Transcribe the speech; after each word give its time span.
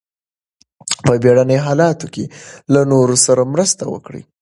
په 1.05 1.13
بیړني 1.23 1.57
حالاتو 1.65 2.07
کې 2.13 2.23
له 2.73 2.81
نورو 2.91 3.15
سره 3.25 3.41
مرسته 3.53 3.83
وکړئ. 3.93 4.21